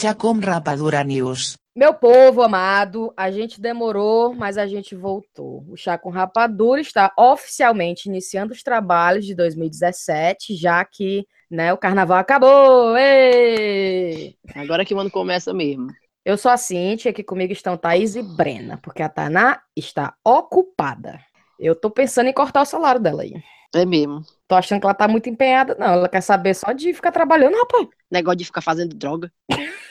[0.00, 1.56] Chacom Rapadura News.
[1.74, 5.64] Meu povo amado, a gente demorou, mas a gente voltou.
[5.68, 11.76] O Chá com Rapadura está oficialmente iniciando os trabalhos de 2017, já que né, o
[11.76, 12.96] carnaval acabou.
[12.96, 14.36] Ei!
[14.54, 15.88] Agora que o ano começa mesmo.
[16.24, 21.18] Eu sou a Cintia, aqui comigo estão Thaís e Brena, porque a Taná está ocupada.
[21.58, 23.34] Eu tô pensando em cortar o salário dela aí.
[23.74, 24.22] É mesmo.
[24.46, 25.88] Tô achando que ela tá muito empenhada, não.
[25.88, 27.88] Ela quer saber só de ficar trabalhando, rapaz.
[28.08, 29.32] Negócio de ficar fazendo droga.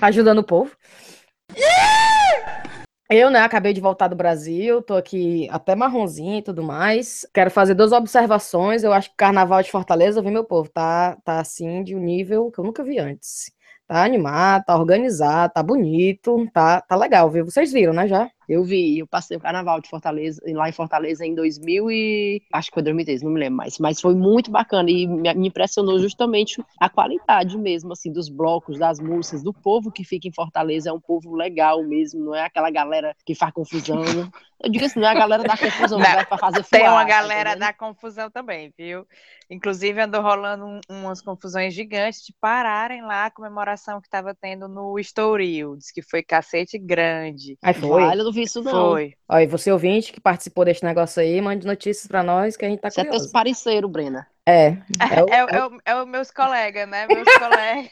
[0.00, 0.70] Ajudando o povo.
[3.08, 7.24] Eu, né, acabei de voltar do Brasil, tô aqui até marronzinho e tudo mais.
[7.32, 8.82] Quero fazer duas observações.
[8.82, 12.00] Eu acho que o carnaval de Fortaleza, viu, meu povo, tá, tá assim de um
[12.00, 13.52] nível que eu nunca vi antes.
[13.86, 17.44] Tá animado, tá organizado, tá bonito, tá, tá legal, viu?
[17.44, 18.28] Vocês viram, né, já?
[18.48, 22.70] Eu vi, eu passei o carnaval de Fortaleza, lá em Fortaleza em 2000 e acho
[22.70, 26.62] que foi 2013, não me lembro mais, mas foi muito bacana e me impressionou justamente
[26.80, 30.92] a qualidade mesmo assim dos blocos, das músicas, do povo que fica em Fortaleza, é
[30.92, 34.02] um povo legal mesmo, não é aquela galera que faz confusão.
[34.02, 34.30] Né?
[34.62, 36.88] Eu digo assim, não é a galera da confusão, não, é para fazer fuar, Tem
[36.88, 39.06] uma galera tá da confusão também, viu?
[39.50, 44.66] Inclusive andou rolando um, umas confusões gigantes de pararem lá a comemoração que estava tendo
[44.66, 47.56] no Estoril, diz que foi cacete grande.
[47.62, 48.02] Aí foi.
[48.02, 48.70] Vale, vi isso não.
[48.92, 49.14] Foi.
[49.28, 52.68] Ó, e você ouvinte que participou desse negócio aí, mande notícias pra nós que a
[52.68, 54.26] gente tá Você é teus parceiro, Brena.
[54.48, 54.76] É, É,
[55.18, 57.06] é o- é, é o- é os meus colegas, né?
[57.06, 57.90] Meus colegas.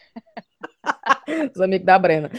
[1.54, 2.30] os amigos da Brena.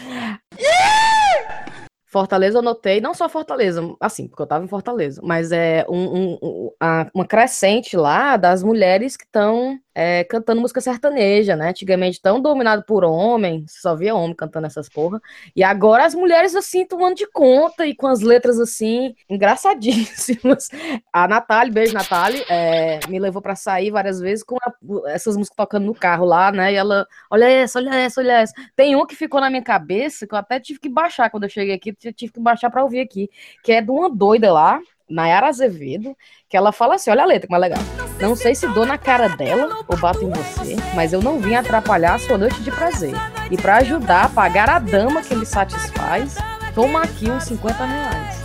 [2.08, 5.96] Fortaleza eu notei, não só Fortaleza, assim, porque eu tava em Fortaleza, mas é um,
[5.96, 9.78] um- um- a- uma crescente lá das mulheres que estão
[10.24, 11.70] cantando música sertaneja, né?
[11.70, 15.20] Antigamente tão dominado por homem, só via homem cantando essas porra,
[15.54, 20.68] e agora as mulheres assim tomando de conta e com as letras assim, engraçadíssimas.
[21.12, 24.72] A Natália, beijo Natália, é, me levou pra sair várias vezes com a-
[25.10, 26.72] essas músicas tocando no carro lá, né?
[26.72, 28.52] E ela, olha essa, olha essa, olha essa.
[28.74, 31.48] Tem um que ficou na minha cabeça, que eu até tive que baixar quando eu
[31.48, 33.28] cheguei aqui, tive que baixar pra ouvir aqui,
[33.62, 36.16] que é de uma doida lá, Nayara Azevedo,
[36.48, 37.82] que ela fala assim, olha a letra, como é legal.
[38.20, 41.54] Não sei se dou na cara dela ou bato em você, mas eu não vim
[41.54, 43.14] atrapalhar a sua noite de prazer.
[43.50, 46.36] E pra ajudar a pagar a dama que ele satisfaz,
[46.74, 48.42] toma aqui uns 50 reais.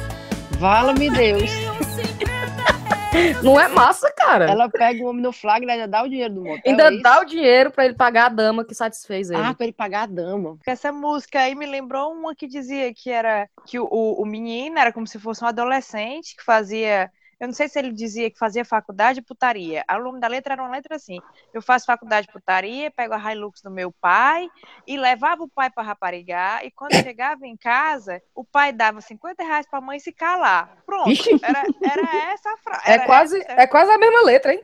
[0.59, 1.49] Vala-me Deus.
[3.43, 4.49] Não é massa, cara?
[4.49, 6.61] Ela pega o homem no flagra e ainda dá o dinheiro do motel.
[6.65, 9.41] Ainda é dá o dinheiro pra ele pagar a dama que satisfez ele.
[9.41, 10.57] Ah, pra ele pagar a dama.
[10.65, 14.91] Essa música aí me lembrou uma que dizia que era que o, o menino era
[14.91, 17.11] como se fosse um adolescente que fazia.
[17.41, 19.83] Eu não sei se ele dizia que fazia faculdade de putaria.
[19.89, 21.19] O nome da letra era uma letra assim:
[21.51, 24.47] Eu faço faculdade de putaria, pego a Hilux do meu pai
[24.85, 26.63] e levava o pai para raparigar.
[26.63, 30.83] E quando chegava em casa, o pai dava 50 reais para a mãe se calar.
[30.85, 31.09] Pronto.
[31.41, 32.91] Era, era essa a frase.
[32.91, 34.63] É quase, é quase a mesma letra, hein?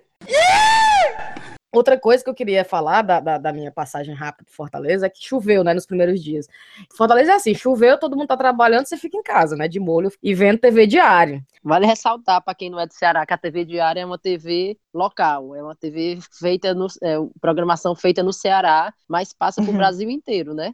[1.72, 5.10] Outra coisa que eu queria falar da, da, da minha passagem rápida por Fortaleza é
[5.10, 6.48] que choveu, né, nos primeiros dias.
[6.96, 10.10] Fortaleza é assim, choveu, todo mundo tá trabalhando, você fica em casa, né, de molho
[10.24, 11.44] e vendo TV diário.
[11.64, 14.78] Vale ressaltar para quem não é do Ceará que a TV Diária é uma TV
[14.94, 19.78] local, é uma TV feita no é, programação feita no Ceará, mas passa pro Uhum.
[19.78, 20.74] Brasil inteiro, né?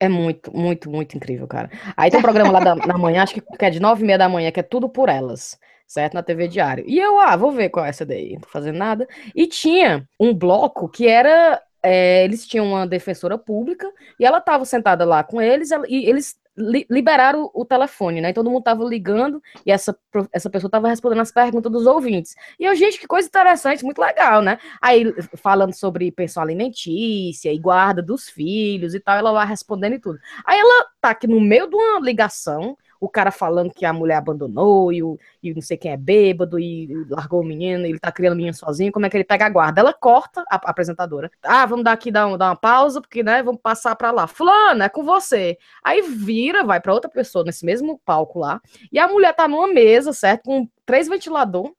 [0.00, 1.70] É muito, muito, muito incrível, cara.
[1.96, 4.18] Aí tem um programa lá da, na manhã, acho que é de nove e meia
[4.18, 6.14] da manhã, que é tudo por elas, certo?
[6.14, 6.84] Na TV Diário.
[6.86, 9.08] E eu, ah, vou ver qual é essa daí, não tô fazendo nada.
[9.34, 11.60] E tinha um bloco que era.
[11.82, 13.90] é, eles tinham uma defensora pública
[14.20, 18.30] e ela tava sentada lá com eles e eles li- liberaram o, telefone, né?
[18.30, 19.96] E todo mundo tava ligando e essa,
[20.32, 22.34] essa pessoa tava respondendo as perguntas dos ouvintes.
[22.58, 24.58] E eu, gente, que coisa interessante, muito legal, né?
[24.82, 25.04] Aí
[25.36, 30.18] falando sobre pensão alimentícia e guarda dos filhos e tal, ela lá respondendo e tudo.
[30.44, 34.16] Aí ela tá aqui no meio de uma ligação, o cara falando que a mulher
[34.16, 38.10] abandonou e, o, e não sei quem é bêbado e, largou o menino, ele tá
[38.10, 39.80] criando o menino sozinho, como é que ele pega a guarda?
[39.80, 41.30] Ela corta a, a apresentadora.
[41.42, 44.26] Ah, vamos dar aqui, dar, um- dar uma pausa, porque, né, vamos passar pra lá.
[44.26, 45.56] Fulano, é com você.
[45.84, 48.60] Aí vira, vai pra outra pessoa nesse mesmo palco lá,
[48.92, 50.44] e a mulher tá numa mesa, certo?
[50.44, 51.72] Com três ventilador.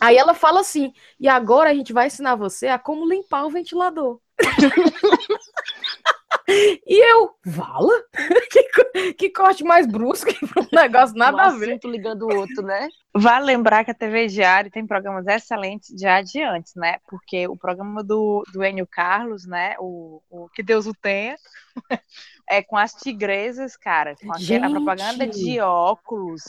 [0.00, 3.50] Aí ela fala assim: e agora a gente vai ensinar você a como limpar o
[3.50, 4.20] ventilador.
[6.48, 7.92] e eu, vala?
[8.50, 11.70] que, que corte mais brusco pra um negócio nada um a ver.
[11.70, 12.88] assunto ligando o outro, né?
[13.14, 16.98] Vale lembrar que a TV Diário tem programas excelentes já de antes, né?
[17.08, 19.74] Porque o programa do, do Enio Carlos, né?
[19.78, 21.36] O, o Que Deus o tenha,
[22.48, 24.70] é com as tigresas, cara, com aquela Gente!
[24.70, 26.42] propaganda de óculos.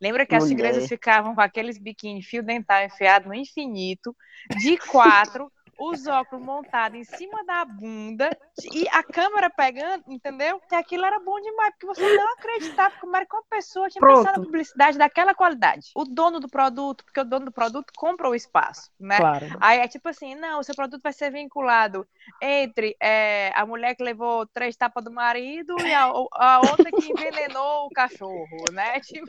[0.00, 0.56] Lembra que as Mulher.
[0.56, 4.14] tigresas ficavam com aqueles biquíni fio dental enfiado no infinito,
[4.60, 5.50] de quatro,
[5.90, 8.30] os óculos montados em cima da bunda
[8.72, 10.60] e a câmera pegando, entendeu?
[10.70, 14.00] E aquilo era bom demais, porque você não acreditava como era que uma pessoa tinha
[14.00, 14.18] Pronto.
[14.18, 15.90] pensado na publicidade daquela qualidade.
[15.94, 19.16] O dono do produto, porque o dono do produto compra o espaço, né?
[19.16, 19.46] Claro.
[19.60, 22.06] Aí é tipo assim, não, o seu produto vai ser vinculado
[22.40, 27.10] entre é, a mulher que levou três tapas do marido e a, a outra que
[27.10, 29.00] envenenou o cachorro, né?
[29.04, 29.26] Tipo,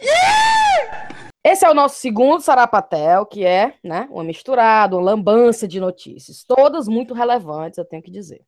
[1.42, 6.44] Esse é o nosso segundo Sarapatel, que é, né, uma misturada, uma lambança de notícias,
[6.44, 8.42] todas muito relevantes, eu tenho que dizer.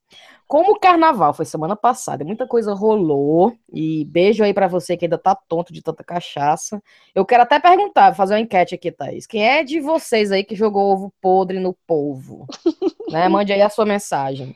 [0.47, 5.07] Como o carnaval foi semana passada, muita coisa rolou, e beijo aí pra você que
[5.07, 6.83] ainda tá tonto de tanta cachaça.
[7.15, 9.27] Eu quero até perguntar, fazer uma enquete aqui, Thaís.
[9.27, 12.47] Quem é de vocês aí que jogou ovo podre no polvo?
[13.11, 14.55] né, mande aí a sua mensagem.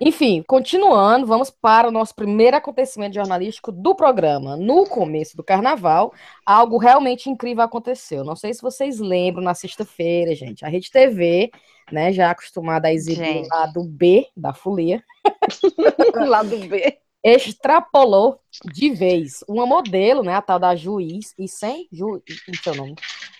[0.00, 4.56] Enfim, continuando, vamos para o nosso primeiro acontecimento jornalístico do programa.
[4.56, 6.12] No começo do carnaval,
[6.44, 8.22] algo realmente incrível aconteceu.
[8.22, 11.50] Não sei se vocês lembram, na sexta-feira, gente, a Rede TV,
[11.90, 13.46] né, já acostumada a exibir Gente.
[13.46, 15.02] o lado B da folia,
[16.28, 16.98] Lado B.
[17.24, 22.72] extrapolou de vez uma modelo, né, a tal da Juiz, e sem Ju, não sei
[22.72, 22.94] o nome,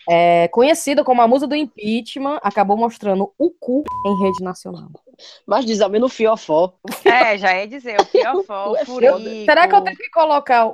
[0.09, 4.89] é, conhecida como a musa do impeachment, acabou mostrando o cu em rede nacional.
[5.47, 6.75] Mas diz ao menos fiofó.
[7.05, 9.19] é, já ia dizer, o fiofó, o Eu- furico.
[9.45, 10.73] Será que eu tenho que colocar o,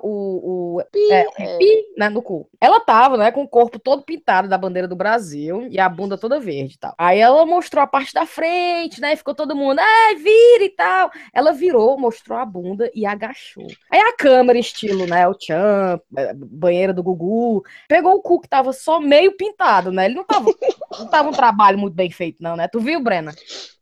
[0.78, 1.58] o Pi, É, é.
[1.58, 2.48] pi, né, no cu.
[2.60, 6.16] Ela tava, né, com o corpo todo pintado da bandeira do Brasil e a bunda
[6.18, 6.94] toda verde e tal.
[6.98, 10.70] Aí ela mostrou a parte da frente, né, e ficou todo mundo, ai, vira e
[10.70, 11.10] tal.
[11.32, 13.66] Ela virou, mostrou a bunda e agachou.
[13.90, 18.48] Aí a câmera, estilo, né, o Chan, eh, banheira do Gugu, pegou o cu que
[18.48, 20.50] tava só meio pintado, né, ele não tava,
[20.98, 23.34] não tava um trabalho muito bem feito não, né, tu viu, Brena?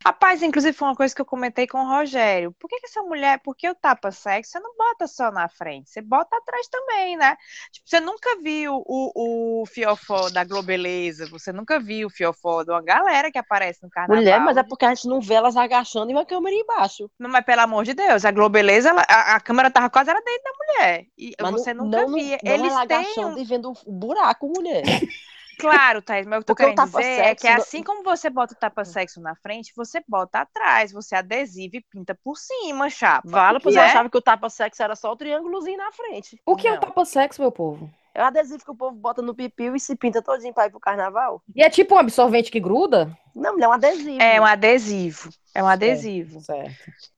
[0.02, 2.54] Rapaz, inclusive foi uma coisa que eu comentei com o Rogério.
[2.58, 5.90] Por que, que essa mulher, por que o tapa-sexo, você não bota só na frente,
[5.90, 7.36] você bota atrás também, né?
[7.70, 12.70] Tipo, você nunca viu o, o fiofó da Globeleza, você nunca viu o fiofó de
[12.70, 14.22] uma galera que aparece no carnaval.
[14.22, 17.10] Mulher, mas é porque a gente não vê elas agachando e uma câmera embaixo.
[17.18, 20.22] Não, mas pelo amor de Deus, a Globeleza, ela- a, a câmera tava quase era
[20.22, 21.04] dentro da mulher.
[21.18, 22.38] E Mas você não, nunca não, via.
[22.42, 23.38] não Eles ela têm agachando um...
[23.38, 24.82] e vendo o buraco, mulher.
[25.60, 28.02] Claro, Thaís, mas o que eu tô Porque querendo dizer é que não- assim como
[28.02, 32.88] você bota o tapa-sexo na frente, você bota atrás, você adesiva e pinta por cima,
[32.88, 33.28] chapa.
[33.28, 33.80] Vala, pois né?
[33.80, 36.40] eu achava que o tapa-sexo era só o triângulozinho na frente.
[36.46, 36.80] O que é o Não.
[36.80, 37.90] tapa-sexo, meu povo?
[38.20, 40.70] É o adesivo que o povo bota no pipiu e se pinta todinho pra ir
[40.70, 41.42] pro carnaval.
[41.56, 43.16] E é tipo um absorvente que gruda?
[43.34, 44.20] Não, mulher, é um adesivo.
[44.20, 45.30] É um adesivo.
[45.54, 46.40] É um adesivo.
[46.42, 46.74] Certo.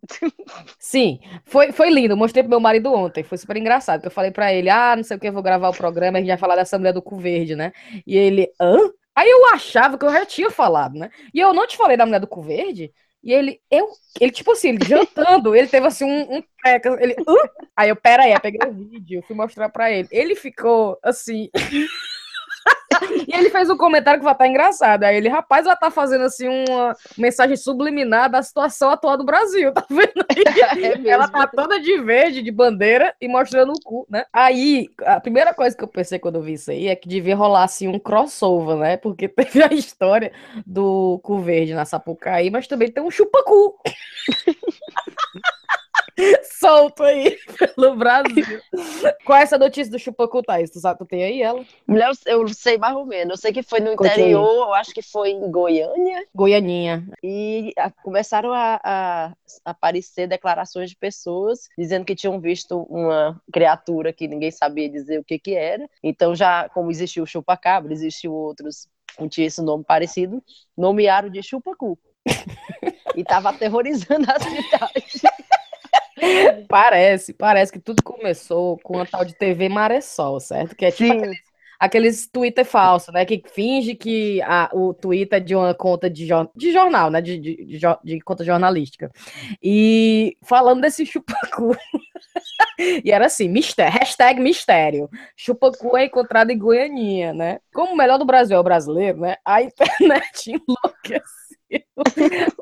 [0.79, 2.13] Sim, foi, foi lindo.
[2.13, 3.25] Eu mostrei pro meu marido ontem.
[3.25, 4.01] Foi super engraçado.
[4.01, 6.19] Que eu falei pra ele: ah, não sei o que, eu vou gravar o programa.
[6.19, 7.73] A gente vai falar dessa mulher do cu verde, né?
[8.07, 8.79] E ele, hã?
[9.13, 11.11] Aí eu achava que eu já tinha falado, né?
[11.35, 12.93] E eu não te falei da mulher do cu verde.
[13.23, 13.89] E ele, eu,
[14.21, 16.43] ele, tipo assim, ele jantando, ele teve assim um, um
[17.01, 17.35] ele, hã?
[17.77, 20.09] Aí eu, pera aí, eu peguei o vídeo, fui mostrar pra ele.
[20.11, 21.49] Ele ficou assim.
[23.29, 25.05] E ele fez um comentário que vai estar engraçado.
[25.05, 29.73] Aí ele, rapaz, ela tá fazendo assim uma mensagem subliminar da situação atual do Brasil,
[29.73, 30.43] tá vendo aí?
[31.03, 31.09] É.
[31.09, 34.25] Ela tá toda de verde, de bandeira e mostrando o cu, né?
[34.33, 37.37] Aí, a primeira coisa que eu pensei quando eu vi isso aí é que devia
[37.37, 38.97] rolar assim um crossover, né?
[38.97, 40.33] Porque teve a história
[40.67, 43.79] do cu verde na Sapucaí, mas também tem um chupacu.
[46.59, 48.61] Solto aí pelo Brasil.
[49.25, 50.71] Qual é essa notícia do chupacu, Thaís?
[50.71, 51.65] Tu, sabe, tu tem aí ela?
[51.87, 53.33] Mulher, eu, sei mais ou menos.
[53.33, 56.27] Eu sei que foi no interior, eu acho que foi em Goiânia.
[56.35, 57.07] Goianinha.
[57.23, 59.33] E a- começaram a, a
[59.65, 65.25] aparecer declarações de pessoas dizendo que tinham visto uma criatura que ninguém sabia dizer o
[65.25, 65.89] que que era.
[66.03, 68.89] Então já, como existiu o chupa-cabra, existiu outros
[69.19, 70.43] que tinha esse nome parecido,
[70.77, 71.99] nomearam de chupacu.
[73.17, 75.52] e tava aterrorizando a cidade.
[76.69, 80.75] Parece, parece que tudo começou com a tal de TV Maressol, certo?
[80.77, 81.39] Que é tipo aqueles,
[81.79, 83.25] aqueles Twitter falsos, né?
[83.27, 86.27] Que finge que a- o Twitter é de uma conta de,
[86.57, 87.21] de jornal, né?
[87.21, 89.11] De, de, de de conta jornalística.
[89.63, 91.77] E falando desse chupacu.
[93.05, 95.09] e era assim, mistério, hashtag mistério.
[95.37, 97.59] Chupacu é encontrado em Goianinha, né?
[97.73, 99.37] Como o melhor do Brasil é o brasileiro, né?
[99.45, 101.42] A internet enlouqueceu.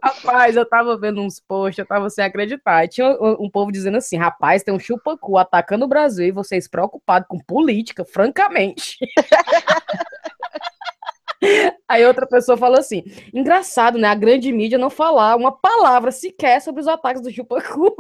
[0.03, 2.85] Rapaz, eu tava vendo uns posts, eu tava sem acreditar.
[2.85, 6.33] E tinha um, um povo dizendo assim: rapaz, tem um chupacu atacando o Brasil e
[6.33, 8.99] vocês preocupados com política, francamente.
[11.89, 13.03] Aí outra pessoa falou assim:
[13.33, 14.09] engraçado, né?
[14.09, 17.97] A grande mídia não falar uma palavra sequer sobre os ataques do chupacu.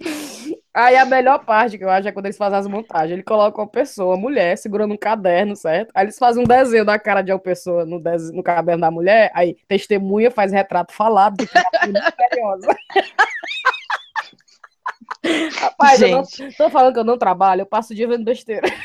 [0.76, 3.12] Aí a melhor parte que eu acho é quando eles fazem as montagens.
[3.12, 5.90] Ele coloca uma pessoa, uma mulher, segurando um caderno, certo?
[5.94, 8.90] Aí eles fazem um desenho da cara de uma pessoa no, des- no caderno da
[8.90, 9.30] mulher.
[9.34, 12.76] Aí testemunha faz retrato falado misteriosa.
[15.58, 18.24] Rapaz, eu não Gente, tô falando que eu não trabalho, eu passo o dia vendo
[18.24, 18.68] besteira.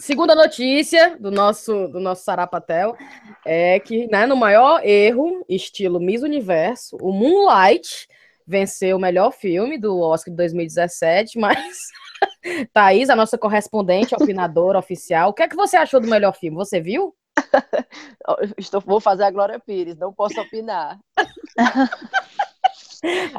[0.00, 2.96] Segunda notícia do nosso, do nosso Sarapatel
[3.44, 8.08] é que, né, no maior erro, estilo Miss Universo, o Moonlight
[8.52, 11.78] venceu o melhor filme do Oscar de 2017, mas
[12.72, 16.56] Thaís, a nossa correspondente, opinadora oficial, o que é que você achou do melhor filme?
[16.56, 17.14] Você viu?
[18.58, 20.98] Estou, vou fazer a Glória Pires, não posso opinar.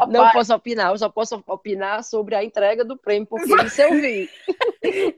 [0.10, 3.92] Não posso opinar, eu só posso opinar sobre a entrega do prêmio, porque isso eu
[3.94, 4.30] vi.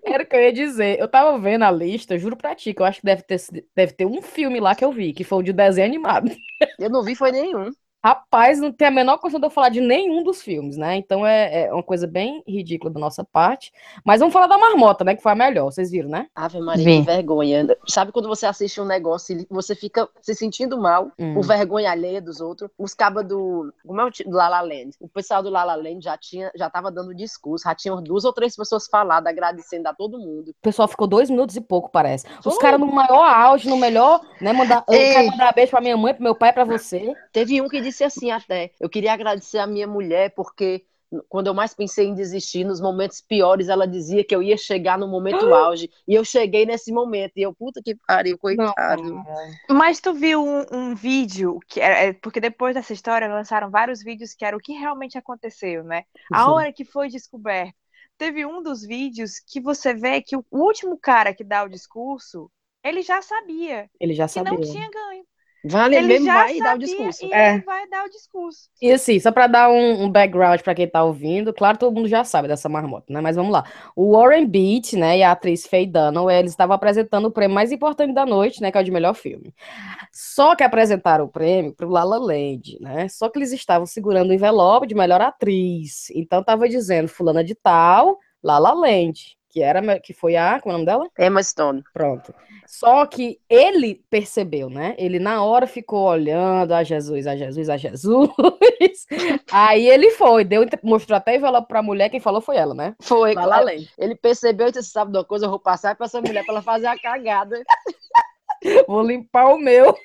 [0.05, 0.99] Era o que eu ia dizer.
[0.99, 3.41] Eu tava vendo a lista, juro pra ti, que eu acho que deve ter,
[3.75, 6.29] deve ter um filme lá que eu vi, que foi o de desenho animado.
[6.77, 7.71] Eu não vi, foi nenhum.
[8.05, 10.95] Rapaz, não tem a menor questão de eu falar de nenhum dos filmes, né?
[10.95, 13.73] Então é, é, uma coisa bem ridícula da nossa parte.
[14.03, 15.15] Mas vamos falar da marmota, né?
[15.15, 15.71] Que foi a melhor.
[15.71, 16.27] Vocês viram, né?
[16.35, 17.65] Ave Maria, que vergonha.
[17.87, 21.33] Sabe quando você assiste um negócio e você fica se sentindo mal, hum.
[21.33, 22.69] por vergonha alheia dos outros?
[22.77, 23.73] Os cabas do.
[23.83, 24.91] Como é o do Lala Land?
[24.99, 28.31] O pessoal do Lala Land já tinha, já tava dando discurso, já tinham duas ou
[28.31, 30.51] três pessoas falando, agradecendo a todo mundo.
[30.51, 32.27] O pessoal ficou dois minutos e pouco, parece.
[32.45, 34.53] Os caras no maior auge, no melhor, né?
[34.53, 37.11] Mandar, eu quero mandar beijo pra minha mãe, pro meu pai, pra você.
[37.33, 40.85] Teve um que disse assim até eu queria agradecer a minha mulher, porque
[41.29, 44.97] quando eu mais pensei em desistir, nos momentos piores, ela dizia que eu ia chegar
[44.97, 45.89] no momento auge.
[46.07, 47.33] E eu cheguei nesse momento.
[47.35, 49.03] E eu, puta que pariu, coitado.
[49.03, 49.23] Não.
[49.69, 54.33] Mas tu viu um, um vídeo, que é, porque depois dessa história lançaram vários vídeos
[54.33, 56.03] que era o que realmente aconteceu, né?
[56.33, 56.49] A Sim.
[56.49, 57.75] hora que foi descoberto.
[58.17, 62.49] Teve um dos vídeos que você vê que o último cara que dá o discurso,
[62.81, 63.89] ele já sabia.
[63.99, 64.53] Ele já que sabia.
[64.53, 65.25] não tinha ganho.
[65.67, 67.25] Vale, ele mesmo vai dar o discurso.
[67.25, 67.55] E é.
[67.55, 68.69] ele vai dar o discurso.
[68.79, 72.07] E assim, só para dar um, um background para quem tá ouvindo, claro, todo mundo
[72.07, 73.19] já sabe dessa marmota, né?
[73.19, 73.65] Mas vamos lá.
[73.95, 77.71] O Warren Beat, né, e a atriz Faye Dunaway, eles estavam apresentando o prêmio mais
[77.71, 79.55] importante da noite, né, que é o de melhor filme.
[80.11, 83.07] Só que apresentaram o prêmio pro La La Land, né?
[83.09, 86.11] Só que eles estavam segurando o envelope de melhor atriz.
[86.11, 90.73] Então tava dizendo fulana de tal, La La Land que era que foi a, como
[90.73, 91.09] é o nome dela?
[91.17, 91.81] Emma Stone.
[91.93, 92.35] Pronto.
[92.67, 94.95] Só que ele percebeu, né?
[94.97, 98.27] Ele na hora ficou olhando a Jesus, a Jesus, a Jesus.
[99.49, 102.95] Aí ele foi, deu, mostrou até envelope pra mulher, quem falou foi ela, né?
[103.01, 103.69] Foi, claro.
[103.97, 106.55] Ele percebeu e disse, sabe de uma coisa, eu vou passar pra essa mulher pra
[106.55, 107.63] ela fazer a cagada.
[108.87, 109.95] Vou limpar o meu.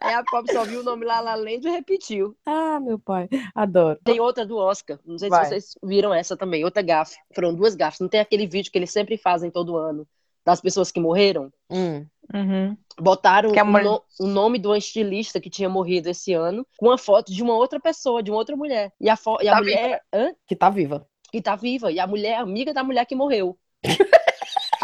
[0.00, 2.36] Aí a pobre só viu o nome lá La Land e repetiu.
[2.44, 3.98] Ah, meu pai, adoro.
[4.04, 5.44] Tem outra do Oscar, não sei Vai.
[5.44, 7.16] se vocês viram essa também, outra gafe.
[7.34, 8.00] Foram duas gafes.
[8.00, 10.06] Não tem aquele vídeo que eles sempre fazem todo ano
[10.44, 11.50] das pessoas que morreram?
[11.70, 12.06] Hum.
[12.32, 12.76] Uhum.
[12.98, 16.98] Botaram o, no, o, nome de uma estilista que tinha morrido esse ano com a
[16.98, 18.92] foto de uma outra pessoa, de uma outra mulher.
[19.00, 20.02] E a, e a tá mulher.
[20.46, 21.06] Que tá viva.
[21.30, 21.90] Que tá viva.
[21.90, 23.58] E a mulher é amiga da mulher que morreu.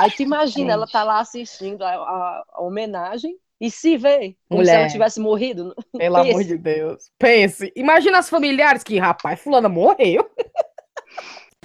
[0.00, 4.60] Aí tu imagina, ela tá lá assistindo a, a, a homenagem e se vê como
[4.60, 4.72] Mulher.
[4.72, 5.74] se ela tivesse morrido.
[5.96, 6.30] Pelo Pense.
[6.30, 7.10] amor de Deus.
[7.18, 7.70] Pense.
[7.76, 10.28] Imagina as familiares que, rapaz, fulana morreu.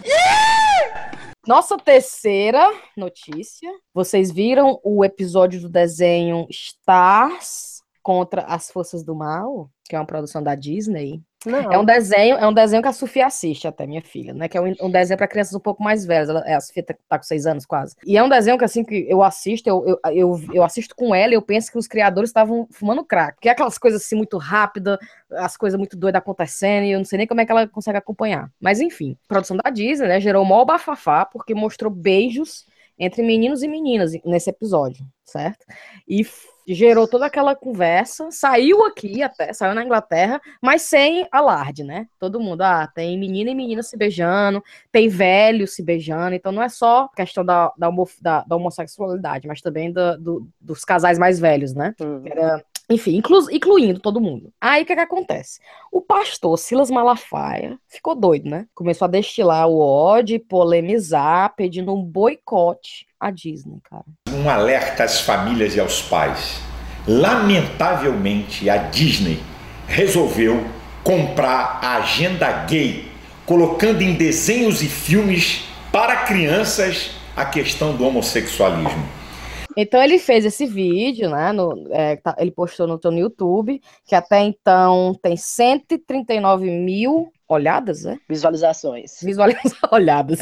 [1.47, 3.71] Nossa terceira notícia.
[3.93, 10.05] Vocês viram o episódio do desenho Stars contra as Forças do Mal, que é uma
[10.05, 11.21] produção da Disney?
[11.45, 11.71] Não.
[11.71, 14.47] É um desenho, é um desenho que a Sofia assiste até, minha filha, né?
[14.47, 16.29] Que é um, um desenho para crianças um pouco mais velhas.
[16.29, 17.95] Ela, é, a Sofia tá, tá, com seis anos quase.
[18.05, 21.13] E é um desenho que assim que eu assisto, eu, eu, eu, eu assisto com
[21.13, 23.37] ela e eu penso que os criadores estavam fumando crack.
[23.39, 24.97] Que é aquelas coisas assim muito rápidas,
[25.31, 27.97] as coisas muito doidas acontecendo, e eu não sei nem como é que ela consegue
[27.97, 28.49] acompanhar.
[28.59, 30.19] Mas enfim, produção da Disney, né?
[30.19, 32.65] Gerou maior bafafá, porque mostrou beijos
[32.97, 35.65] entre meninos e meninas nesse episódio, certo?
[36.07, 36.25] E
[36.67, 42.07] gerou toda aquela conversa, saiu aqui até, saiu na Inglaterra, mas sem alarde, né?
[42.19, 46.63] Todo mundo, ah, tem menina e menina se beijando, tem velho se beijando, então não
[46.63, 47.89] é só questão da, da,
[48.21, 51.93] da, da homossexualidade, mas também do, do, dos casais mais velhos, né?
[52.01, 52.23] Uhum.
[52.25, 54.51] Era enfim, inclu incluindo todo mundo.
[54.61, 55.59] Aí o que, que acontece?
[55.91, 58.65] O pastor Silas Malafaia ficou doido, né?
[58.75, 64.05] Começou a destilar o ódio, polemizar, pedindo um boicote à Disney, cara.
[64.31, 66.59] Um alerta às famílias e aos pais.
[67.07, 69.39] Lamentavelmente, a Disney
[69.87, 70.63] resolveu
[71.03, 73.11] comprar a agenda gay,
[73.45, 79.05] colocando em desenhos e filmes para crianças a questão do homossexualismo.
[79.75, 81.51] Então ele fez esse vídeo, né?
[81.51, 88.03] No, é, tá, ele postou no, no YouTube, que até então tem 139 mil olhadas,
[88.03, 88.19] né?
[88.27, 89.19] Visualizações.
[89.21, 89.59] Visualiza...
[89.91, 90.39] olhadas.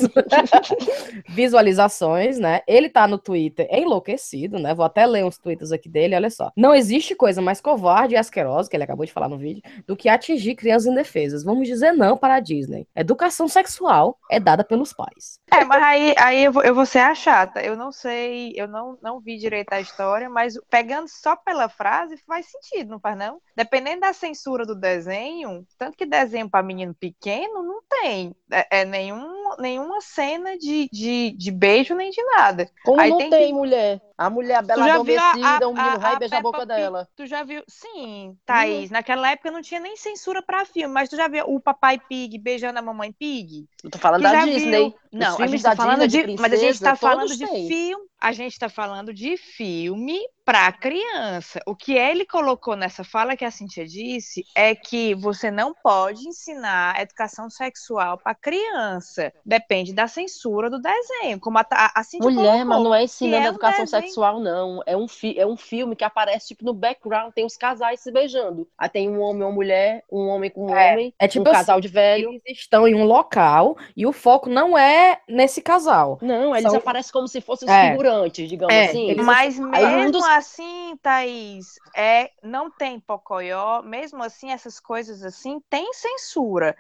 [1.30, 2.62] Visualizações, né?
[2.68, 4.74] Ele tá no Twitter enlouquecido, né?
[4.74, 6.52] Vou até ler uns tweets aqui dele, olha só.
[6.56, 9.96] Não existe coisa mais covarde e asquerosa, que ele acabou de falar no vídeo, do
[9.96, 11.44] que atingir crianças indefesas.
[11.44, 12.88] Vamos dizer não para a Disney.
[12.96, 15.40] Educação sexual é dada pelos pais.
[15.52, 17.62] É, mas aí, aí eu, vou, eu vou ser a chata.
[17.62, 22.18] Eu não sei, eu não, não vi direito a história, mas pegando só pela frase,
[22.26, 23.40] faz sentido, não faz não?
[23.56, 28.86] Dependendo da censura do desenho, tanto que desenho para menino pequeno, não tem é, é
[28.86, 32.70] nenhum, nenhuma cena de, de, de beijo nem de nada.
[32.84, 34.02] Como Aí não tem tem, que- mulher?
[34.18, 36.68] A mulher, a bela adormecida, a- o menino vai beijar a boca Pig?
[36.68, 37.08] dela.
[37.16, 37.64] Tu já viu?
[37.68, 38.92] Sim, Thaís.
[38.92, 42.38] Naquela época não tinha nem censura pra filme, mas tu já viu o Papai Pig
[42.38, 43.66] beijando a Mamãe Pig?
[43.84, 44.90] Eu tô falando Tu da Disney.
[44.90, 44.96] viu?
[45.12, 48.06] Não, a gente tá falando Disney, de, de mas a gente tá falando de filme,
[48.24, 51.60] a gente tá falando de filme pra criança.
[51.66, 56.28] O que ele colocou nessa fala que a Cintia disse é que você não pode
[56.28, 59.32] ensinar educação sexual pra criança.
[59.46, 62.84] Depende da censura do desenho, como a, a, a Cintia Mulher, mas colocou.
[62.84, 64.04] não é ensinando é um educação desenho.
[64.04, 64.82] sexual, não.
[64.86, 68.12] É um, fi é um filme que aparece, tipo, no background, tem os casais se
[68.12, 68.68] beijando.
[68.78, 71.48] Aí tem um homem e uma mulher, um homem com um É, homem, é tipo
[71.50, 72.30] um casal de velho.
[72.46, 76.20] Eles estão em um local e o foco não é nesse casal.
[76.22, 77.92] Não, eles São- aparecem como se fossem os É.
[77.92, 78.13] figurantes,
[78.48, 79.10] digamos É, assim.
[79.10, 81.66] eles- Mas um mesmo dos- assim, Thaís,
[81.96, 86.76] é, não tem pocoyó, mesmo assim, essas coisas assim, tem censura.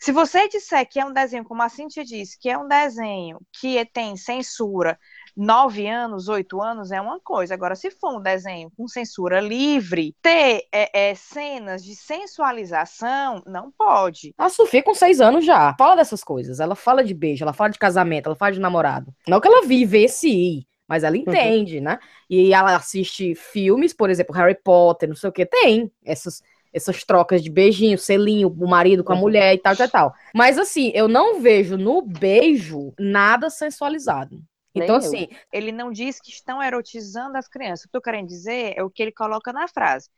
[0.00, 3.38] Se você disser que é um desenho, como a Cintia disse, que é um desenho
[3.60, 4.98] que tem censura,
[5.36, 7.52] nove anos, oito anos, é uma coisa.
[7.54, 13.70] Agora, se for um desenho com censura livre, ter é, é, cenas de sensualização, não
[13.70, 14.34] pode.
[14.38, 16.58] A Sofia com seis anos já fala dessas coisas.
[16.58, 19.14] Ela fala de beijo, ela fala de casamento, ela fala de namorado.
[19.28, 21.98] Não que ela vive esse mas ela entende, né?
[22.28, 27.04] E ela assiste filmes, por exemplo, Harry Potter, não sei o que, tem essas, essas
[27.04, 29.20] trocas de beijinho, selinho, o marido com a Uhum.
[29.22, 30.14] mulher e tal, tal, tal.
[30.34, 34.40] Mas assim, eu não vejo no beijo nada sensualizado.
[34.74, 34.98] Nem Então, eu.
[34.98, 37.86] assim, Ele não diz que estão erotizando as crianças.
[37.86, 40.08] O que eu quero dizer é o que ele coloca na frase.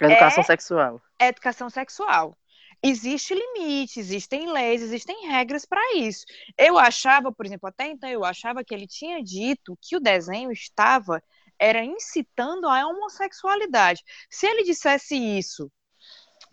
[0.00, 1.02] Educação sexual.
[1.18, 2.36] é educação sexual.
[2.82, 6.24] Existe limite, existem leis, existem regras para isso.
[6.56, 10.52] Eu achava, por exemplo, até então eu achava que ele tinha dito que o desenho
[10.52, 11.22] estava
[11.58, 14.02] era incitando a homossexualidade.
[14.30, 15.70] Se ele dissesse isso,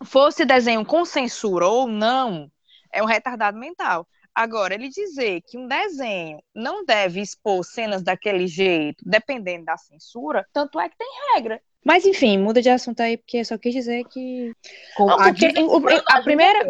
[0.04, 2.50] fosse desenho com censura ou não,
[2.92, 4.08] é um retardado mental.
[4.34, 10.44] Agora, ele dizer que um desenho não deve expor cenas daquele jeito, dependendo da censura,
[10.52, 11.62] tanto é que tem regra.
[11.84, 14.52] Mas enfim, muda de assunto aí, porque eu só quis dizer que
[15.10, 15.70] a porque o-
[16.08, 16.64] a primeira-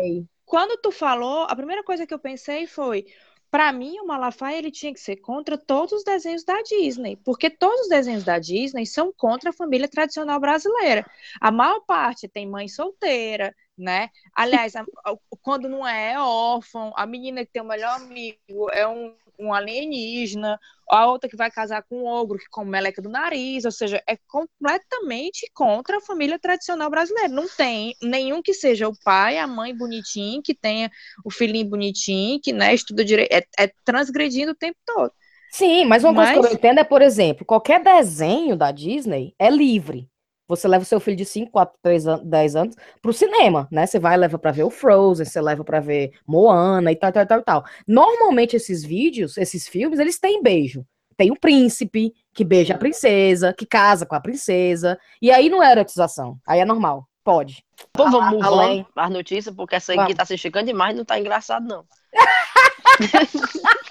[0.44, 3.06] quando tu falou, a primeira coisa que eu pensei foi,
[3.50, 7.48] pra mim, o Malafaia ele tinha que ser contra todos os desenhos da Disney, porque
[7.48, 11.06] todos os desenhos da Disney são contra a família tradicional brasileira.
[11.40, 14.08] A maior parte tem mãe solteira, né?
[14.34, 18.68] Aliás, a- a- quando não é, é órfão, a menina que tem o melhor amigo
[18.72, 20.58] é um, um alienígena,
[20.90, 24.02] a outra que vai casar com um ogro que come meleca do nariz, ou seja,
[24.06, 27.28] é completamente contra a família tradicional brasileira.
[27.28, 30.90] Não tem nenhum que seja o pai, a mãe bonitinho, que tenha
[31.24, 35.12] o filhinho bonitinho, que né, estuda direito, é, é transgredindo o tempo todo.
[35.50, 39.34] Sim, mas uma coisa que eu Mas- entendo é, por exemplo, qualquer desenho da Disney
[39.38, 40.08] é livre.
[40.46, 43.86] Você leva o seu filho de 5, 4, 3, 10 anos pro cinema, né?
[43.86, 47.12] Você vai e leva pra ver o Frozen, você leva pra ver Moana e tal,
[47.12, 47.64] tal, tal, tal.
[47.86, 50.84] Normalmente esses vídeos, esses filmes, eles têm beijo.
[51.16, 55.62] Tem o príncipe que beija a princesa, que casa com a princesa, e aí não
[55.62, 57.64] é erotização, aí é normal, pode.
[57.92, 58.86] Pô, vamos move on além.
[58.96, 60.16] as notícias, porque essa aqui Vamos.
[60.16, 61.84] tá se esticando demais, não tá engraçado, não.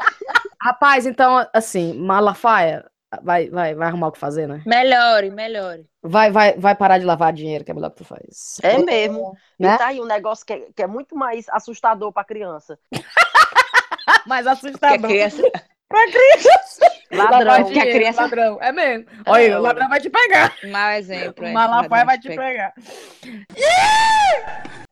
[0.62, 2.86] Rapaz, então, assim, Malafaia,
[3.22, 4.62] vai, vai, vai arrumar o que fazer, né?
[4.66, 5.86] Melhore, melhore.
[6.02, 8.58] Vai, vai, vai parar de lavar dinheiro, que é melhor que tu faz.
[8.64, 9.36] É mesmo.
[9.60, 9.76] Né?
[9.76, 12.78] E tá aí um negócio que é, que é muito mais assustador pra criança.
[14.28, 15.08] Mais assustador.
[15.10, 15.42] criança,
[15.88, 16.92] Pra criança.
[17.12, 17.40] Ladrão.
[17.40, 18.58] Lavar Que a criança- ladrão.
[18.62, 19.06] É mesmo.
[19.28, 20.54] Olha, É, o ladrão vai te pegar.
[20.72, 21.44] mau exemplo.
[21.46, 22.74] O é, Malafaia vai te pegar.
[22.74, 22.74] pegar.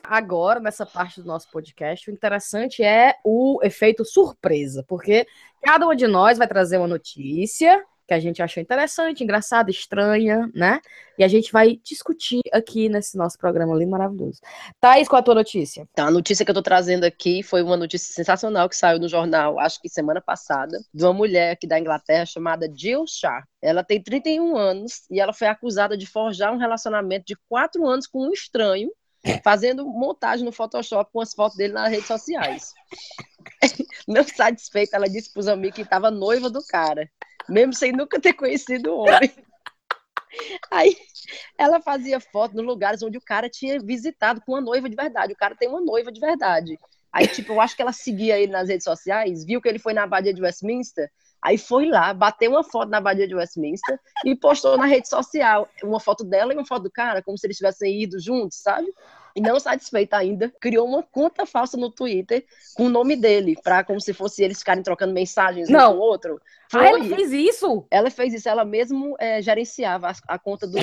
[0.04, 5.26] Agora, nessa parte do nosso podcast, o interessante é o efeito surpresa, porque
[5.64, 10.52] cada um de nós vai trazer uma notícia que a gente achou interessante, engraçada, estranha,
[10.54, 10.82] né?
[11.18, 14.42] E a gente vai discutir aqui nesse nosso programa lindo, maravilhoso.
[14.82, 15.88] Thaís, qual a tua notícia?
[15.94, 19.08] Então, a notícia que eu tô trazendo aqui foi uma notícia sensacional que saiu no
[19.08, 23.46] jornal, acho que semana passada, de uma mulher aqui da Inglaterra chamada Jill Sharp.
[23.62, 28.08] Ela tem 31 anos e ela foi acusada de forjar um relacionamento de 4 anos
[28.08, 28.90] com um estranho,
[29.42, 32.74] fazendo montagem no Photoshop com as fotos dele nas redes sociais.
[34.06, 37.10] Não satisfeita, ela disse pros amigos que estava noiva do cara,
[37.50, 39.32] mesmo sem nunca ter conhecido o homem.
[40.72, 40.96] Aí
[41.58, 45.34] ela fazia foto nos lugares onde o cara tinha visitado com uma noiva de verdade.
[45.34, 46.80] O cara tem uma noiva de verdade.
[47.12, 49.94] Aí, tipo, eu acho que ela seguia ele nas redes sociais, viu que ele foi
[49.94, 54.34] na Abadia de Westminster, aí foi lá, bateu uma foto na Abadia de Westminster e
[54.34, 57.58] postou na rede social uma foto dela e uma foto do cara, como se eles
[57.58, 58.88] tivessem ido juntos, sabe?
[59.36, 63.84] E não satisfeita ainda, criou uma conta falsa no Twitter com o nome dele, para
[63.84, 65.94] como se fosse eles ficarem trocando mensagens um Não.
[65.94, 66.42] com o outro.
[66.74, 67.10] Ah, ela Foi.
[67.10, 67.86] fez isso?
[67.92, 70.78] Ela fez isso, ela mesmo eh, gerenciava a, a conta do,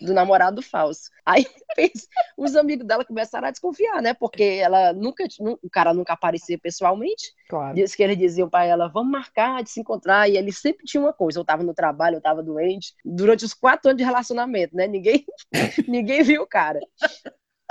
[0.00, 1.10] do namorado falso.
[1.26, 4.14] Aí fez, os amigos dela começaram a desconfiar, né?
[4.14, 7.32] Porque ela nunca, nu- o cara nunca aparecia pessoalmente.
[7.48, 7.74] Claro.
[7.74, 10.30] Diz que eles diziam para ela, vamos marcar de se encontrar.
[10.30, 12.94] E ele sempre tinha uma coisa, eu tava no trabalho, eu tava doente.
[13.04, 14.86] Durante os quatro anos de relacionamento, né?
[14.86, 15.24] Ninguém,
[15.88, 16.78] ninguém viu o cara.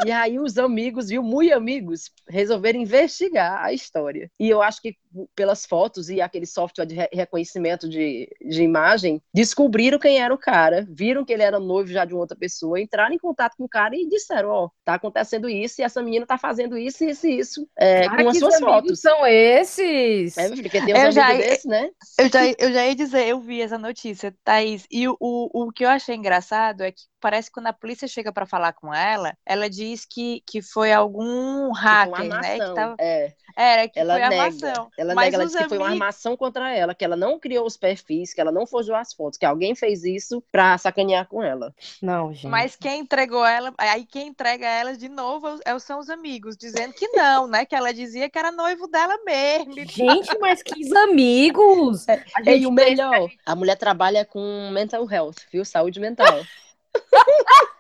[0.06, 4.32] E aí os amigos, viu, muito amigos, resolveram investigar a história.
[4.40, 4.96] E eu acho que
[5.36, 10.38] pelas fotos e aquele software de re- reconhecimento de, de imagem, descobriram quem era o
[10.38, 13.66] cara, viram que ele era noivo já de uma outra pessoa, entraram em contato com
[13.66, 17.28] o cara e disseram, ó, tá acontecendo isso e essa menina tá fazendo isso, isso
[17.28, 19.00] e isso, é, Cara, com as que suas fotos.
[19.02, 20.38] são esses?
[20.38, 21.90] É, porque tem uns Eu já- desses, né?
[22.18, 25.72] Eu já, eu já ia dizer, eu vi essa notícia, Thaís, e o, o, o
[25.72, 28.94] que eu achei engraçado é que parece que quando a polícia chega pra falar com
[28.94, 32.60] ela, ela diz que, que foi algum Tipo, hacker, uma né?
[32.60, 34.42] Que tava, É, era, que ela foi nega.
[34.44, 34.92] armação.
[35.02, 37.66] Ela Mas nega, ela disse que foi uma armação contra ela, que ela não criou
[37.66, 41.42] os perfis, que ela não forjou as fotos, que alguém fez isso pra sacanear com
[41.42, 41.74] ela.
[42.00, 42.46] Não, gente.
[42.48, 46.94] Mas quem entregou ela, aí quem entrega ela de novo é- são os amigos, dizendo
[46.94, 47.66] que não, né?
[47.66, 49.74] Que ela dizia que era noivo dela mesmo.
[49.74, 52.06] Gente, mas que amigos!
[52.08, 55.66] A E o melhor, a mulher trabalha com mental health, viu?
[55.66, 56.46] Saúde mental.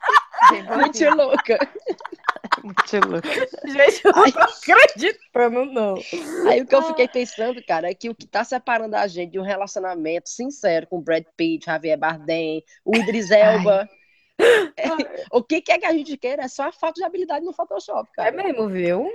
[0.49, 0.77] tal.
[0.77, 1.59] Muito louca.
[2.63, 3.27] Muito louco.
[3.27, 5.95] Gente, eu não tô acreditando, não.
[6.49, 9.31] Aí o que eu fiquei pensando, cara, é que o que tá separando a gente
[9.31, 13.89] de um relacionamento sincero com Brad Pitt, Javier Bardem, o Idris Elba.
[14.77, 14.83] é,
[15.31, 18.09] o que quer que a gente queira é só a falta de habilidade no Photoshop,
[18.17, 18.43] É cara.
[18.43, 19.07] mesmo, viu?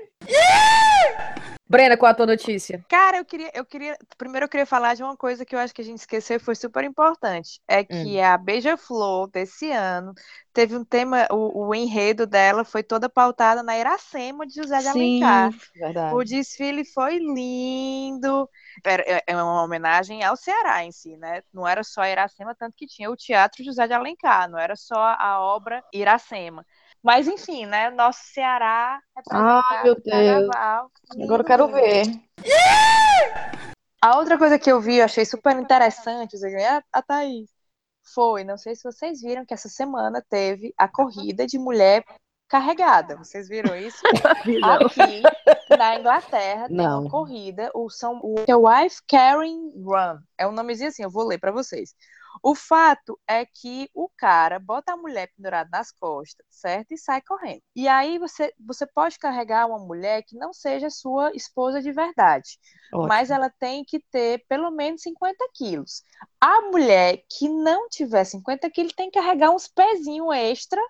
[1.69, 2.85] Brena, qual a tua notícia?
[2.89, 3.97] Cara, eu queria, eu queria.
[4.17, 6.39] Primeiro eu queria falar de uma coisa que eu acho que a gente esqueceu e
[6.39, 7.61] foi super importante.
[7.67, 10.15] É que a Beija-Flor desse ano
[10.53, 14.89] teve um tema, o, o enredo dela foi toda pautada na Iracema de José de
[14.89, 15.53] Alencar.
[15.75, 16.11] Verdade.
[16.11, 18.49] O desfile foi lindo.
[18.85, 21.43] Era- É é uma homenagem ao Ceará em si, né?
[21.53, 24.97] Não era só Iracema, tanto que tinha o Teatro José de Alencar, não era só
[25.19, 26.65] a obra Iracema.
[27.07, 27.89] Mas enfim, né?
[27.91, 30.05] Nosso Ceará Ai, meu Deus.
[30.05, 30.91] carnaval.
[31.23, 32.03] Agora eu quero ver.
[34.03, 37.49] A outra coisa que eu vi, eu achei super interessante, Zé, a, a Thaís,
[38.13, 42.05] foi, não sei se vocês viram, que essa semana teve a corrida de mulher
[42.49, 43.17] carregada.
[43.17, 43.99] Vocês viram isso?
[44.65, 45.23] Aqui
[45.79, 47.03] na Inglaterra tem Não.
[47.03, 50.19] uma corrida, o são o é o Wife Carrying Run.
[50.37, 51.95] É um nomezinho assim, eu vou ler para vocês.
[52.43, 56.93] O fato é que o cara bota a mulher pendurada nas costas, certo?
[56.93, 57.63] E sai correndo.
[57.75, 62.59] E aí você, você pode carregar uma mulher que não seja sua esposa de verdade
[62.93, 63.09] Ótimo.
[63.09, 66.03] mas ela tem que ter pelo menos 50 quilos.
[66.41, 70.81] A mulher que não tiver 50 quilos tem que carregar uns pezinhos extra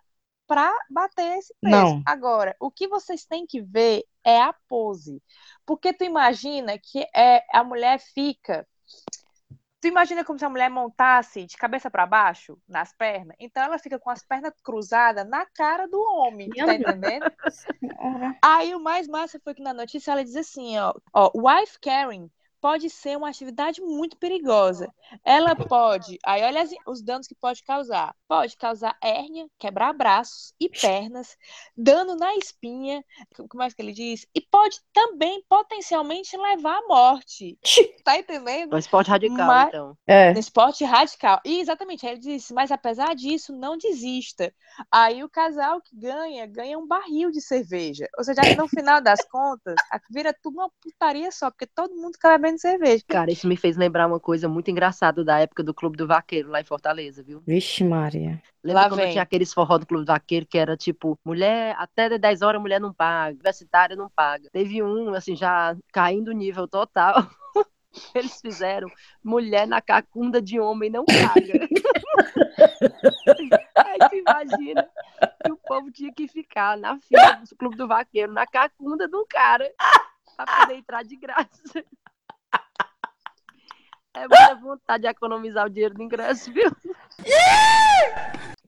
[0.46, 1.72] para bater esse peso.
[1.72, 2.02] Não.
[2.06, 5.22] Agora, o que vocês têm que ver é a pose.
[5.64, 8.66] Porque tu imagina que é, a mulher fica.
[9.86, 13.36] Tu imagina como se a mulher montasse de cabeça para baixo nas pernas?
[13.38, 17.24] Então ela fica com as pernas cruzadas na cara do homem, tá entendendo?
[18.42, 22.28] Aí o mais massa foi que na notícia ela diz assim, ó, ó, wife carrying
[22.66, 24.92] pode ser uma atividade muito perigosa.
[25.24, 28.12] Ela pode, aí olha as- os danos que pode causar.
[28.26, 31.36] Pode causar hérnia, quebrar braços e pernas,
[31.76, 33.04] dano na espinha,
[33.48, 34.26] como é que ele diz?
[34.34, 37.56] E pode também potencialmente levar à morte.
[38.02, 38.74] Tá entendendo?
[38.74, 39.96] Um esporte radical, Mas- então.
[40.06, 40.32] É.
[40.32, 41.40] No esporte radical.
[41.44, 44.52] E exatamente, aí ele disse, mas apesar disso, não desista.
[44.90, 48.08] Aí o casal que ganha, ganha um barril de cerveja.
[48.18, 49.74] Ou seja, no final das contas,
[50.10, 53.04] vira tudo uma putaria só, porque todo mundo fica bebendo cerveja.
[53.06, 56.48] Cara, isso me fez lembrar uma coisa muito engraçada da época do Clube do Vaqueiro,
[56.48, 57.42] lá em Fortaleza, viu?
[57.46, 58.42] Vixe, Maria.
[58.64, 59.12] Lembra Lá quando vem.
[59.12, 62.80] tinha aqueles forró do Clube do Vaqueiro que era tipo, mulher, até 10 horas mulher
[62.80, 64.48] não paga, universitária não paga.
[64.50, 67.14] Teve um, assim, já caindo o nível total.
[68.14, 68.90] Eles fizeram
[69.24, 71.66] mulher na cacunda de homem não paga.
[73.76, 74.86] Aí tu imagina
[75.44, 79.16] que o povo tinha que ficar na fila do Clube do Vaqueiro, na cacunda de
[79.16, 79.70] um cara,
[80.36, 81.84] pra poder entrar de graça.
[84.16, 86.74] É muita vontade de economizar o dinheiro do ingresso, viu?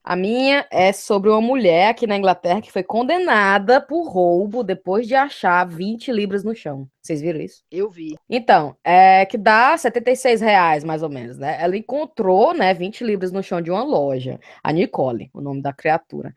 [0.05, 5.07] A minha é sobre uma mulher aqui na Inglaterra que foi condenada por roubo depois
[5.07, 6.89] de achar 20 libras no chão.
[7.01, 7.63] Vocês viram isso?
[7.71, 8.17] Eu vi.
[8.29, 11.59] Então, é que dá 76 reais, mais ou menos, né?
[11.61, 14.39] Ela encontrou, né, 20 libras no chão de uma loja.
[14.63, 16.35] A Nicole, o nome da criatura.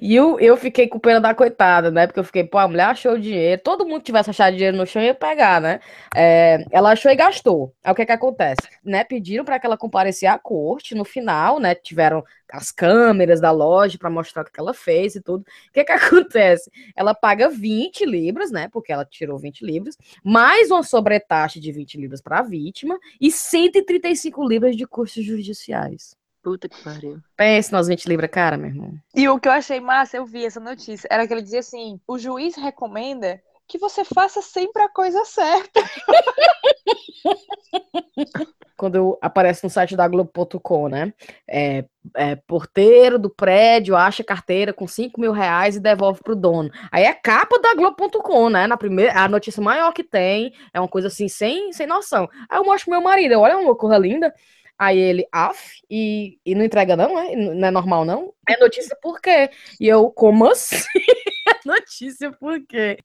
[0.00, 2.06] E eu, eu fiquei com pena da coitada, né?
[2.06, 3.60] Porque eu fiquei, pô, a mulher achou o dinheiro.
[3.62, 5.80] Todo mundo que tivesse achado dinheiro no chão ia pegar, né?
[6.14, 7.72] É, ela achou e gastou.
[7.84, 8.62] Aí o que que acontece?
[8.84, 9.04] Né?
[9.04, 11.74] Pediram para que ela comparecesse à corte no final, né?
[11.74, 15.42] Tiveram as câmeras da loja para mostrar o que ela fez e tudo.
[15.42, 16.70] O que que acontece?
[16.96, 18.68] Ela paga 20 libras, né?
[18.72, 23.30] Porque ela tirou 20 libras, mais uma sobretaxa de 20 libras para a vítima e
[23.30, 26.16] 135 libras de custos judiciais.
[26.46, 27.18] Puta que pariu.
[27.36, 28.92] Pense nas 20 libras, cara, meu irmão.
[29.12, 32.00] E o que eu achei massa, eu vi essa notícia, era que ele dizia assim:
[32.06, 35.80] o juiz recomenda que você faça sempre a coisa certa.
[38.78, 41.12] Quando aparece no site da Globo.com, né?
[41.50, 46.70] É, é, porteiro do prédio acha carteira com 5 mil reais e devolve pro dono.
[46.92, 48.68] Aí é capa da Globo.com, né?
[48.68, 52.28] Na primeira, a notícia maior que tem, é uma coisa assim, sem, sem noção.
[52.48, 54.32] Aí eu mostro pro meu marido, eu, olha uma coisa linda.
[54.78, 57.34] Aí ele, af, e, e não entrega não, é?
[57.34, 58.32] Não é normal não?
[58.48, 59.50] É notícia por quê?
[59.80, 60.76] E eu, como assim?
[61.48, 62.98] É notícia por quê?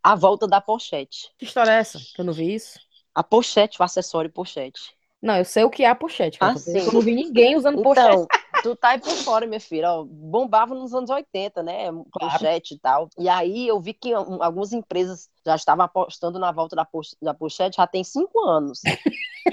[0.00, 1.28] A volta da pochete.
[1.36, 1.98] Que história é essa?
[1.98, 2.78] Que eu não vi isso?
[3.12, 4.96] A pochete, o acessório pochete.
[5.20, 6.38] Não, eu sei o que é a pochete.
[6.40, 8.06] Ah, eu, eu não vi ninguém usando pochete.
[8.06, 8.26] Então,
[8.62, 9.90] tu tá aí por fora, minha filha.
[9.90, 11.86] Ó, bombava nos anos 80, né?
[12.12, 13.08] Pochete e tal.
[13.18, 17.16] E aí eu vi que um, algumas empresas já estavam apostando na volta da, poch
[17.20, 18.80] da pochete já tem cinco anos.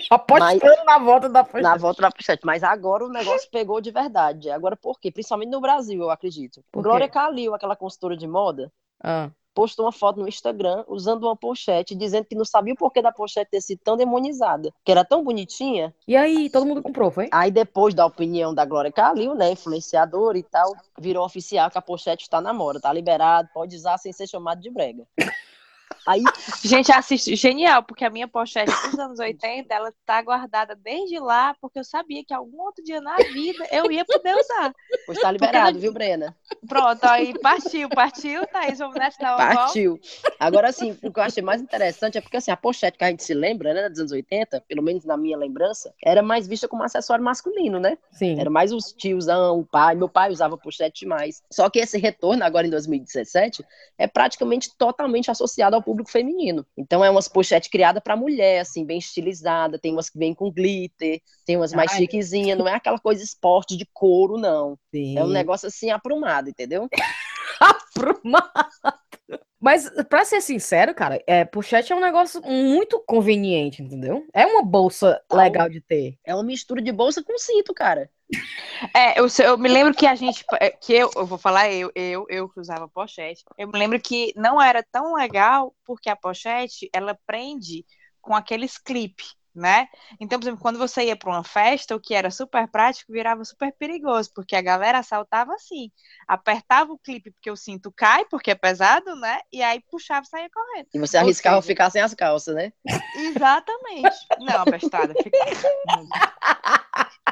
[0.10, 1.63] Apostando na volta da pochete.
[1.63, 2.45] Na volta da pochete.
[2.45, 4.49] Mas agora o negócio pegou de verdade.
[4.49, 5.12] Agora por quê?
[5.12, 6.63] Principalmente no Brasil, eu acredito.
[6.73, 8.71] Glória Calil, aquela consultora de moda,
[9.03, 13.01] Ah, postou uma foto no Instagram usando uma pochete, dizendo que não sabia o porquê
[13.01, 15.95] da pochete ter sido tão demonizada, que era tão bonitinha.
[16.05, 17.29] E aí, todo mundo comprou, foi?
[17.31, 21.81] Aí depois da opinião da Glória Calil, né, influenciadora e tal, virou oficial que a
[21.81, 25.05] pochete está na moda, tá liberado, pode usar sem ser chamado de brega.
[26.07, 26.23] Aí,
[26.63, 31.55] Gente, assiste, genial, porque a minha pochete dos anos 80, ela tá guardada desde lá,
[31.59, 34.73] porque eu sabia que algum outro dia na vida eu ia poder usar.
[35.05, 36.35] pois tá liberado, viu, Brena?
[36.67, 39.56] Pronto, aí partiu, partiu, Thaís, vamos nessa uma volta.
[39.56, 39.99] Partiu.
[40.39, 43.10] Agora, assim, o que eu achei mais interessante é porque, assim, a pochete que a
[43.10, 46.67] gente se lembra, né, dos anos 80, pelo menos na minha lembrança, era mais vista
[46.67, 47.97] como acessório masculino, né?
[48.12, 48.39] Sim.
[48.39, 49.95] Era mais os tiozão, o pai.
[49.95, 51.41] Meu pai usava pochete demais.
[51.51, 53.63] Só que esse retorno, agora em 2017,
[53.97, 56.65] é praticamente totalmente associado ao público feminino.
[56.78, 59.80] Então, é umas pochetes criadas para mulher, assim, bem estilizada.
[59.80, 61.99] Tem umas que vêm com glitter, tem umas mais Ai.
[61.99, 62.58] chiquezinhas.
[62.58, 64.78] Não é aquela coisa esporte de couro, não.
[64.91, 65.17] Sim.
[65.17, 66.89] É um negócio assim aprumado, entendeu?
[67.59, 68.51] aprumado.
[69.59, 74.27] Mas, pra ser sincero, cara, é, pochete é um negócio muito conveniente, entendeu?
[74.31, 76.19] É uma bolsa legal de ter.
[76.23, 78.09] É uma mistura de bolsa com cinto, cara.
[78.93, 81.91] É, eu, eu me lembro que a gente, é, que eu, eu vou falar eu,
[81.95, 86.15] eu, eu que usava pochete, eu me lembro que não era tão legal porque a
[86.15, 87.85] pochete, ela prende
[88.21, 89.23] com aqueles clipe,
[89.55, 89.87] né?
[90.19, 93.43] Então, por exemplo, quando você ia para uma festa, o que era super prático virava
[93.45, 95.89] super perigoso, porque a galera assaltava assim,
[96.27, 99.39] apertava o clipe porque o cinto cai, porque é pesado, né?
[99.51, 100.87] E aí puxava e saía correndo.
[100.93, 102.71] E você Ou arriscava seja- ficar sem as calças, né?
[103.17, 104.15] Exatamente.
[104.39, 105.37] Não, abestada, fica...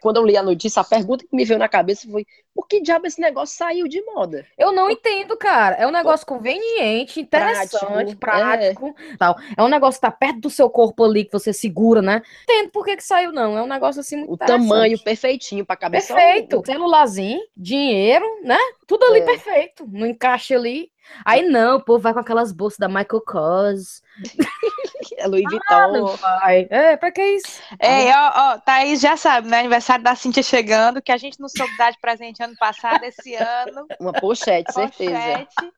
[0.00, 2.80] Quando eu li a notícia, a pergunta que me veio na cabeça foi: por que
[2.80, 4.46] diabo esse negócio saiu de moda?
[4.56, 5.74] Eu não entendo, cara.
[5.74, 9.36] É um negócio conveniente, interessante, Prático, prático, tal.
[9.56, 12.22] É um negócio que tá perto do seu corpo ali, que você segura, né?
[12.44, 13.58] Entendo por que que saiu, não.
[13.58, 16.62] É um negócio assim muito O tamanho perfeitinho pra caber só um- Perfeito.
[16.64, 18.58] Celularzinho, dinheiro, né?
[18.86, 19.24] Tudo ali É.
[19.24, 19.84] perfeito.
[19.88, 20.90] No encaixe ali.
[21.24, 24.02] Aí não, o povo vai com aquelas bolsas da Michael Kors.
[25.16, 26.16] É Louis Ah, Vuitton.
[26.16, 26.66] vai.
[26.70, 27.60] É, pra que isso?
[27.78, 29.60] É, ó, ó, Thaís já sabe, né?
[29.60, 33.34] Aniversário da Cintia chegando, que a gente não soube dar de presente ano passado, esse
[33.34, 33.86] ano.
[34.00, 35.18] Uma pochete, certeza.
[35.18, 35.72] Pochete,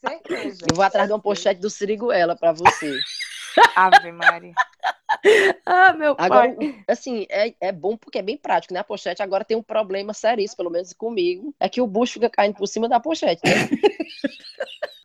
[0.00, 0.66] certeza.
[0.70, 2.98] Eu vou atrás de uma pochete do Siriguela pra você.
[3.74, 4.52] Ave Maria.
[5.64, 6.84] Ah, meu Agora, pai.
[6.88, 8.80] assim, é, é bom porque é bem prático, né?
[8.80, 12.28] A pochete agora tem um problema seríssimo, pelo menos comigo, é que o bucho fica
[12.28, 13.52] caindo por cima da pochete, né?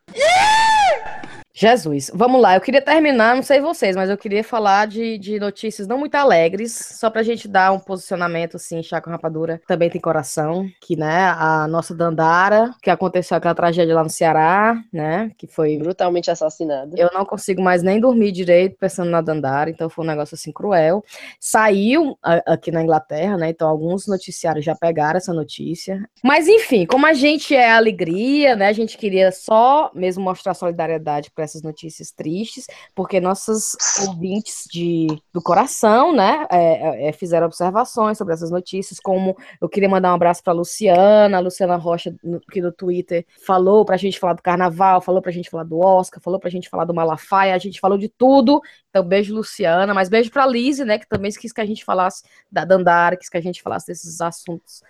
[1.54, 2.54] Jesus, vamos lá.
[2.54, 6.14] Eu queria terminar, não sei vocês, mas eu queria falar de, de notícias não muito
[6.14, 9.60] alegres, só pra gente dar um posicionamento assim, chá com rapadura.
[9.66, 14.82] Também tem coração, que, né, a nossa Dandara, que aconteceu aquela tragédia lá no Ceará,
[14.90, 16.96] né, que foi Brutalmente assassinado.
[16.96, 20.52] Eu não consigo mais nem dormir direito pensando na Dandara, então foi um negócio assim
[20.52, 21.04] cruel.
[21.38, 23.50] Saiu a- aqui na Inglaterra, né?
[23.50, 26.02] Então alguns noticiários já pegaram essa notícia.
[26.24, 28.68] Mas enfim, como a gente é alegria, né?
[28.68, 33.76] A gente queria só mesmo mostrar solidariedade para essas notícias tristes, porque nossos
[34.06, 36.46] ouvintes de, do coração, né?
[36.50, 41.38] é, é, fizeram observações sobre essas notícias, como eu queria mandar um abraço para Luciana,
[41.38, 45.32] a Luciana Rocha, no, que no Twitter falou pra gente falar do carnaval, falou pra
[45.32, 48.60] gente falar do Oscar, falou pra gente falar do Malafaia, a gente falou de tudo.
[48.90, 52.22] Então, beijo, Luciana, mas beijo pra Lise, né, que também quis que a gente falasse
[52.50, 54.82] da Dandara, quis que a gente falasse desses assuntos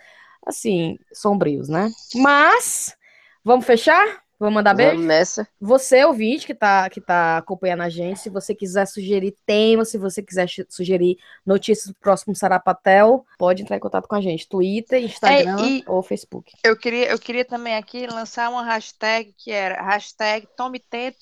[0.45, 1.89] assim, sombrios, né?
[2.15, 2.95] Mas,
[3.43, 4.22] vamos fechar?
[4.39, 4.91] Vamos mandar beijo?
[4.93, 5.47] Vamos nessa.
[5.59, 9.97] Você, ouvinte, que tá, que tá acompanhando a gente, se você quiser sugerir temas, se
[9.97, 14.47] você quiser sugerir notícias do próximo Sarapatel, pode entrar em contato com a gente.
[14.47, 16.51] Twitter, Instagram É, ou Facebook.
[16.63, 21.17] Eu queria, eu queria também aqui lançar uma hashtag que era hashtag Tome Tento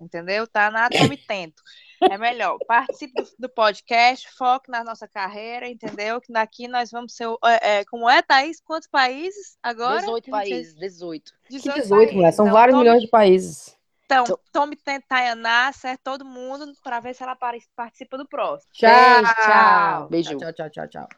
[0.00, 0.46] entendeu?
[0.46, 1.62] Tayaná Tome Tento.
[2.02, 2.56] É melhor.
[2.66, 6.20] Participe do, do podcast, foque na nossa carreira, entendeu?
[6.20, 7.26] Que daqui nós vamos ser.
[7.26, 8.60] o- É, é, como é, Thaís?
[8.60, 10.00] Quantos países agora?
[10.00, 10.50] 18 Não sei.
[10.50, 11.32] países, 18.
[11.44, 13.76] Que 18 18, mulher, são Então, vários tome- milhões de países.
[14.04, 16.00] Então, Então- tome Tayaná, certo?
[16.02, 18.70] Todo mundo, para ver se ela participa do próximo.
[18.72, 18.90] Tchau,
[19.44, 20.08] tchau.
[20.08, 20.36] Beijo.
[20.38, 21.08] Tchau, tchau, tchau, tchau.